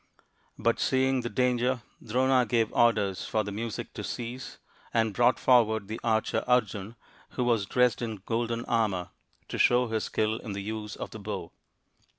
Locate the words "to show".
9.47-9.89